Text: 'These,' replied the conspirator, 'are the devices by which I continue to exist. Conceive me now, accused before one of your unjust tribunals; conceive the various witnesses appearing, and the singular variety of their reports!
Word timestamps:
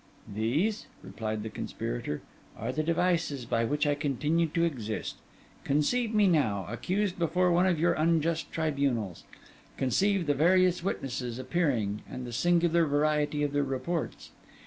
'These,' 0.27 0.87
replied 1.03 1.43
the 1.43 1.49
conspirator, 1.51 2.23
'are 2.57 2.71
the 2.71 2.81
devices 2.81 3.45
by 3.45 3.63
which 3.63 3.85
I 3.85 3.93
continue 3.93 4.47
to 4.47 4.63
exist. 4.63 5.17
Conceive 5.63 6.11
me 6.11 6.25
now, 6.25 6.65
accused 6.67 7.19
before 7.19 7.51
one 7.51 7.67
of 7.67 7.79
your 7.79 7.93
unjust 7.93 8.51
tribunals; 8.51 9.25
conceive 9.77 10.25
the 10.25 10.33
various 10.33 10.83
witnesses 10.83 11.37
appearing, 11.37 12.01
and 12.09 12.25
the 12.25 12.33
singular 12.33 12.83
variety 12.87 13.43
of 13.43 13.53
their 13.53 13.61
reports! 13.61 14.31